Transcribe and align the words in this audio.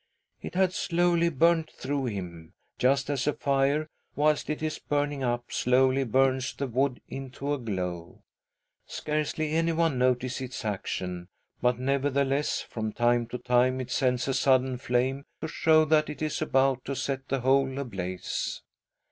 It 0.41 0.55
had 0.55 0.73
slowly 0.73 1.29
burnt 1.29 1.69
through 1.69 2.05
him, 2.05 2.53
just 2.79 3.07
as 3.11 3.27
a 3.27 3.33
fire/whilst 3.33 4.49
it 4.49 4.63
is 4.63 4.79
burning 4.79 5.21
up, 5.23 5.51
slowly 5.51 6.05
burns 6.05 6.55
the 6.55 6.65
wood 6.65 7.01
into 7.07 7.53
a 7.53 7.59
glow. 7.59 8.23
Scarcely 8.87 9.51
anyone 9.51 9.99
notices 9.99 10.41
its 10.41 10.65
action, 10.65 11.27
but 11.61 11.77
nevertheless," 11.77 12.61
from 12.71 12.91
time 12.91 13.27
to 13.27 13.37
time, 13.37 13.79
it 13.79 13.91
sends 13.91 14.23
out 14.27 14.31
a 14.31 14.33
sudden 14.33 14.77
flame 14.79 15.23
to 15.39 15.47
show 15.47 15.85
that 15.85 16.09
it 16.09 16.23
is 16.23 16.41
about 16.41 16.83
to 16.85 16.95
set 16.95 17.27
the 17.27 17.41
whole 17.41 17.77
ablaze. 17.77 18.63